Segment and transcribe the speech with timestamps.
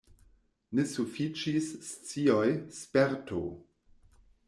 [0.77, 2.51] Ne sufiĉis scioj,
[2.81, 3.47] sperto.